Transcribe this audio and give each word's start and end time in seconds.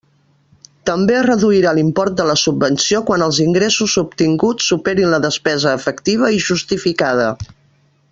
També 0.89 1.15
es 1.17 1.25
reduirà 1.25 1.73
l'import 1.79 2.15
de 2.21 2.25
la 2.29 2.37
subvenció 2.45 3.01
quan 3.09 3.25
els 3.25 3.41
ingressos 3.45 3.95
obtinguts 4.03 4.71
superin 4.73 5.13
la 5.15 5.21
despesa 5.27 5.75
efectiva 5.81 6.33
i 6.39 6.45
justificada. 6.51 7.29